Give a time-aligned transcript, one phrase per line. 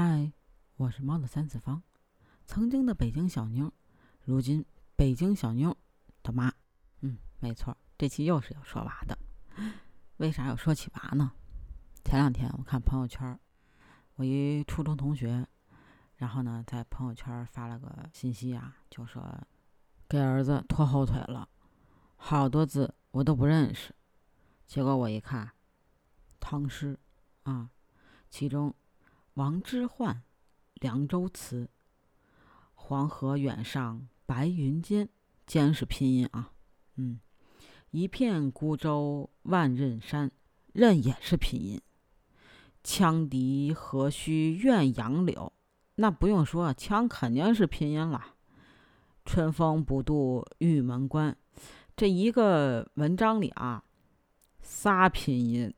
[0.00, 0.32] 嗨，
[0.76, 1.82] 我是猫的三次方，
[2.46, 3.72] 曾经的北京小妞，
[4.22, 5.76] 如今北京小妞
[6.22, 6.54] 的妈。
[7.00, 9.18] 嗯，没错，这期又是要说娃的。
[10.18, 11.32] 为啥要说起娃呢？
[12.04, 13.36] 前两天我看朋友圈，
[14.14, 15.44] 我一初中同学，
[16.14, 19.20] 然后呢在朋友圈发了个信息啊，就说
[20.08, 21.48] 给儿子拖后腿了，
[22.14, 23.92] 好多字我都不认识。
[24.64, 25.50] 结果我一看，
[26.38, 26.96] 唐诗
[27.42, 27.70] 啊，
[28.30, 28.72] 其中。
[29.38, 30.16] 王之涣，
[30.74, 31.70] 凉州词。
[32.74, 35.08] 黄河远上白云间，
[35.46, 36.50] 间是拼音啊，
[36.96, 37.20] 嗯，
[37.92, 40.32] 一片孤舟万仞山，
[40.74, 41.80] 仞也是拼音。
[42.82, 45.52] 羌笛何须怨杨柳，
[45.94, 48.34] 那不用说，羌肯定是拼音了。
[49.24, 51.36] 春风不度玉门关，
[51.96, 53.84] 这一个文章里啊，
[54.60, 55.72] 仨拼音。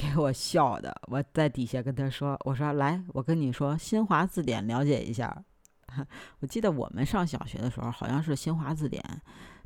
[0.00, 5.44] 给我笑的，我在底下跟他说：“我说来，我跟你说新华字典，了解一下。
[6.40, 9.04] 我记得我们上小学的时候，好像是新华字典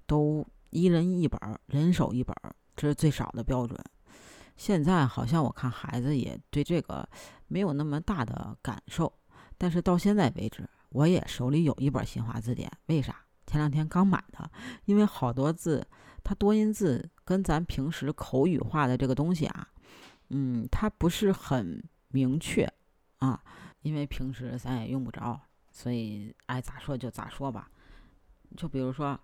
[0.09, 2.35] 都一人一本，人手一本，
[2.75, 3.79] 这是最少的标准。
[4.57, 7.09] 现在好像我看孩子也对这个
[7.47, 9.13] 没有那么大的感受。
[9.57, 12.69] 但是到现在为止，我也手里有一本新华字典。
[12.87, 13.15] 为啥？
[13.47, 14.51] 前两天刚买的，
[14.87, 15.87] 因为好多字，
[16.25, 19.69] 它多音字跟咱平时口语化的这个东西啊。”
[20.31, 22.67] 嗯，它不是很明确
[23.19, 23.43] 啊，
[23.83, 27.71] 因为平时咱也用不着，所以爱咋说就咋说吧。
[28.57, 29.19] 就比如说，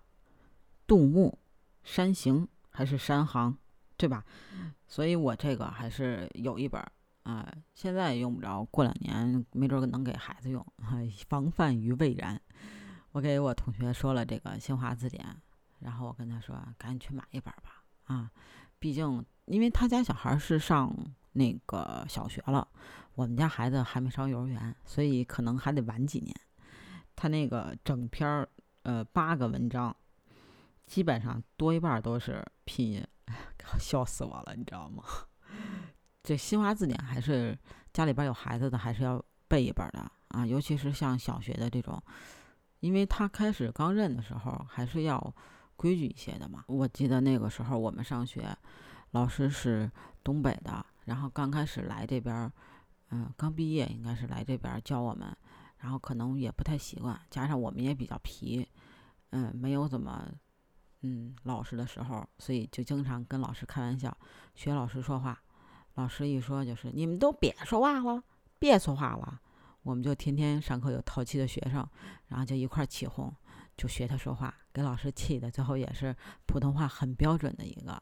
[0.85, 1.37] 杜牧
[1.83, 3.57] 山行还是山行，
[3.97, 4.23] 对吧？
[4.87, 6.81] 所以我这个还是有一本
[7.23, 10.65] 啊，现在也用不着，过两年没准能给孩子用，
[11.27, 12.39] 防范于未然。
[13.11, 15.25] 我给我同学说了这个新华字典，
[15.79, 18.31] 然后我跟他说，赶紧去买一本吧，啊，
[18.77, 19.25] 毕竟。
[19.51, 20.95] 因为他家小孩是上
[21.33, 22.65] 那个小学了，
[23.15, 26.33] 我们家孩子还没上幼儿园，所以可能还得晚几年。
[27.17, 28.47] 他那个整篇儿，
[28.83, 29.93] 呃，八个文章，
[30.87, 33.05] 基本上多一半都是拼音，
[33.77, 35.03] 笑死我了，你知道吗？
[36.23, 37.57] 这新华字典还是
[37.91, 42.01] 家里边有孩子的还是要背一本的啊，尤其是像小学的这种，
[42.79, 45.35] 因为他开始刚认的时候还是要
[45.75, 46.63] 规矩一些的嘛。
[46.67, 48.57] 我记得那个时候我们上学。
[49.11, 49.91] 老师是
[50.23, 52.51] 东北的，然后刚开始来这边，
[53.09, 55.35] 嗯，刚毕业应该是来这边教我们，
[55.79, 58.67] 然后可能也不太习惯，加上我们也比较皮，
[59.31, 60.27] 嗯，没有怎么，
[61.01, 64.15] 嗯，老实的时候，所以就经常跟老师开玩笑，
[64.55, 65.41] 学老师说话。
[65.95, 68.23] 老师一说就是你们都别说话了，
[68.57, 69.41] 别说话了，
[69.83, 71.85] 我们就天天上课有淘气的学生，
[72.27, 73.29] 然后就一块起哄，
[73.75, 78.01] 就学他说话，给老师气的，最后也是普通话很标准的一个。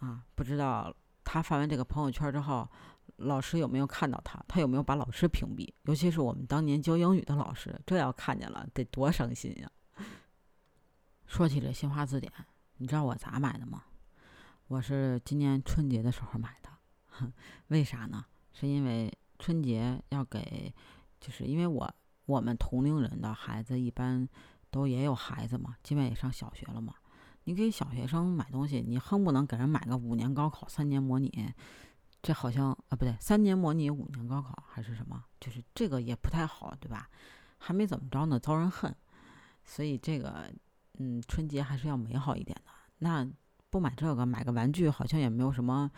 [0.00, 0.94] 啊，不知道
[1.24, 2.68] 他发完这个朋友圈之后，
[3.16, 4.42] 老师有没有看到他？
[4.48, 5.72] 他有没有把老师屏蔽？
[5.84, 9.70] 尤其是我们当年教英语的老师，这要看见了，得多伤心呀！
[11.26, 12.32] 说起这新华字典，
[12.78, 13.84] 你知道我咋买的吗？
[14.66, 17.32] 我是今年春节的时候买的，
[17.68, 18.24] 为啥呢？
[18.52, 20.74] 是因为春节要给，
[21.20, 21.88] 就是因为我
[22.26, 24.28] 我们同龄人的孩子一般
[24.70, 26.94] 都也有孩子嘛，基本也上小学了嘛。
[27.44, 31.52] 你给小学生买东西，你恨不能给人买个五年高考、三年模拟，
[32.22, 35.24] 这好像啊不对，三年模拟五年高考还是什么？
[35.40, 37.08] 就是这个也不太好，对吧？
[37.58, 38.94] 还没怎么着呢，遭人恨。
[39.64, 40.52] 所以这个，
[40.98, 42.70] 嗯，春节还是要美好一点的。
[42.98, 43.26] 那
[43.70, 45.90] 不买这个，买个玩具好像也没有什么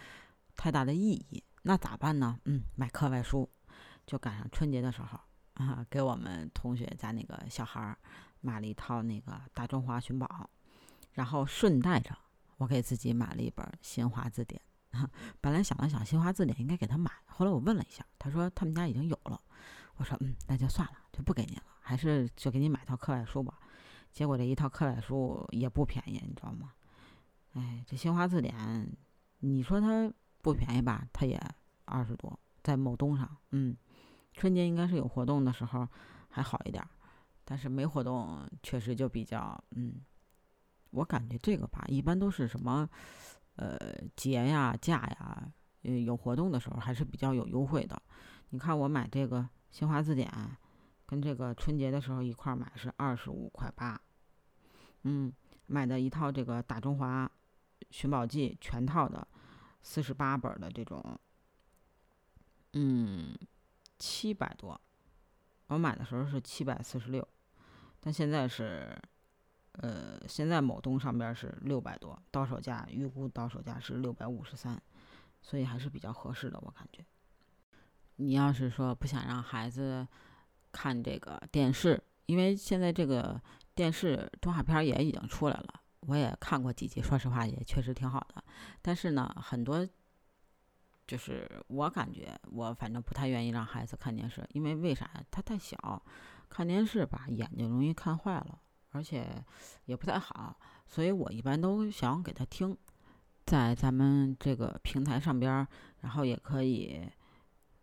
[0.57, 1.43] 太大的意义。
[1.63, 2.39] 那咋办呢？
[2.45, 3.49] 嗯，买课外书。
[4.05, 5.17] 就赶上春节的时候
[5.55, 7.97] 啊，给我们同学家那个小孩儿
[8.41, 10.51] 买了一套那个大中华寻宝。
[11.13, 12.17] 然后顺带着，
[12.57, 14.61] 我给自己买了一本新华字典。
[15.41, 17.11] 本来想了想，新华字典应该给他买。
[17.27, 19.41] 后来我问了一下，他说他们家已经有了。
[19.97, 23.59] 我说嗯，那就算了，就不给你了，还是就给你买套课外书吧。
[24.11, 26.73] 结果这一套课外书也不便宜，你知道吗？
[27.55, 28.87] 哎，这新华字典，
[29.39, 30.13] 你说它
[30.43, 31.07] 不便宜吧？
[31.13, 31.41] 它也
[31.87, 33.37] 二十多，在某东上。
[33.51, 33.75] 嗯，
[34.35, 35.89] 春节应该是有活动的时候
[36.29, 36.87] 还好一点，
[37.45, 40.01] 但是没活动确实就比较嗯。
[40.93, 42.89] 我感觉这个吧，一般都是什么，
[43.57, 43.79] 呃，
[44.15, 45.53] 节呀、假呀，
[45.83, 48.01] 呃，有活动的时候还是比较有优惠的。
[48.51, 50.31] 你看我买这个新华字典，
[51.07, 53.99] 跟这个春节的时候一块买是二十五块八，
[55.05, 55.33] 嗯，
[55.67, 57.31] 买的一套这个大中华
[57.91, 59.27] 寻宝记全套的
[59.81, 61.19] 四十八本的这种，
[62.75, 63.35] 嗯，
[63.99, 64.79] 七百多。
[65.69, 67.27] 我买的时候是七百四十六，
[67.99, 68.95] 但现在是。
[69.73, 74.81] 呃，现在某东上边是六百多，到手价预估到手价是六百五十三，
[75.41, 77.05] 所以还是比较合适的，我感觉。
[78.17, 80.07] 你要是说不想让孩子
[80.71, 83.41] 看这个电视，因为现在这个
[83.75, 88.45] 电视动画片也已经出来了，我也看过几集，说实话也确实挺好的。
[88.83, 89.89] 但是呢，很多
[91.07, 95.25] 就是我感觉我反正不太愿意让孩子看电视，因为为啥呀？
[95.31, 96.03] 他太小，
[96.51, 98.61] 看电视吧眼睛容易看坏了，
[98.93, 99.27] 而且
[99.87, 100.57] 也不太好，
[100.87, 102.77] 所以我一般都想给他听。
[103.45, 105.67] 在咱们这个平台上边，
[106.01, 107.01] 然后也可以，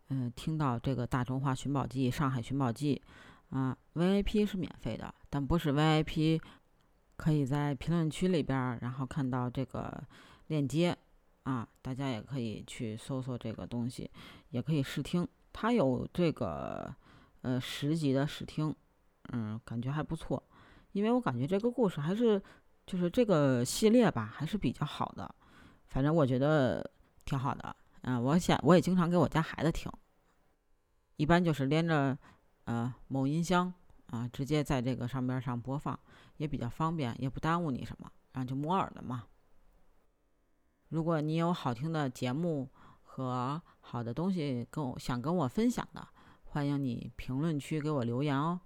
[0.08, 3.00] 嗯，听到这个《大中华寻宝记》《上海寻宝记》，
[3.56, 6.40] 啊，VIP 是免费的，但不是 VIP，
[7.16, 10.02] 可以在评论区里边，然后看到这个
[10.46, 10.96] 链接，
[11.42, 14.10] 啊，大家也可以去搜索这个东西，
[14.48, 16.92] 也可以试听，它有这个
[17.42, 18.74] 呃十级的试听，
[19.32, 20.42] 嗯，感觉还不错，
[20.92, 22.42] 因为我感觉这个故事还是
[22.86, 25.34] 就是这个系列吧，还是比较好的。
[25.86, 26.88] 反正我觉得
[27.24, 29.90] 挺好的，嗯，我想我也经常给我家孩子听，
[31.16, 32.16] 一般就是连着
[32.64, 33.72] 呃某音箱
[34.06, 35.98] 啊，直接在这个上边上播放，
[36.36, 39.24] 也比较方便，也不耽误你什么，然后就摩尔的嘛。
[40.88, 42.68] 如果你有好听的节目
[43.02, 46.06] 和好的东西跟我想跟我分享的，
[46.44, 48.60] 欢迎你评论区给我留言哦，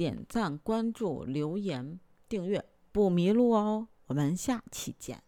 [0.00, 5.22] 点赞、关注、留言、订阅不迷路哦，我们下期见。